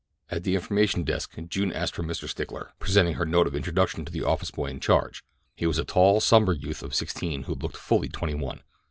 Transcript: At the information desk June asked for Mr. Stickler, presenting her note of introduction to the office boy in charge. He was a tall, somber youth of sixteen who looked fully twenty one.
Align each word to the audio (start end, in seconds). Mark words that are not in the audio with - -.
At 0.31 0.41
the 0.43 0.55
information 0.55 1.03
desk 1.03 1.37
June 1.49 1.71
asked 1.71 1.93
for 1.93 2.01
Mr. 2.01 2.27
Stickler, 2.27 2.71
presenting 2.79 3.13
her 3.17 3.23
note 3.23 3.45
of 3.45 3.55
introduction 3.55 4.03
to 4.03 4.11
the 4.11 4.23
office 4.23 4.49
boy 4.49 4.65
in 4.65 4.79
charge. 4.79 5.23
He 5.55 5.67
was 5.67 5.77
a 5.77 5.85
tall, 5.85 6.19
somber 6.19 6.53
youth 6.53 6.81
of 6.81 6.95
sixteen 6.95 7.43
who 7.43 7.53
looked 7.53 7.77
fully 7.77 8.09
twenty 8.09 8.33
one. 8.33 8.61